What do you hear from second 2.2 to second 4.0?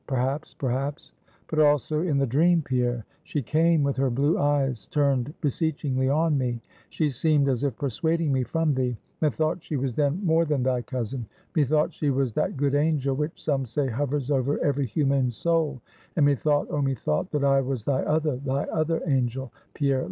dream, Pierre; she came, with